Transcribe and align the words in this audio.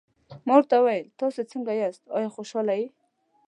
ما 0.45 0.53
ورته 0.57 0.75
وویل: 0.77 1.07
تاسي 1.19 1.41
څنګه 1.51 1.71
یاست، 1.81 2.03
آیا 2.17 2.29
خوشحاله 2.35 2.73
یې؟ 2.79 2.87